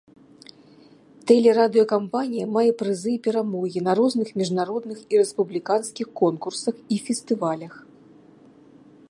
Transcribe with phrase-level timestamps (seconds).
[1.31, 7.73] Тэлерадыёкампанія мае прызы і перамогі на розных міжнародных і рэспубліканскіх конкурсах і фестывалях.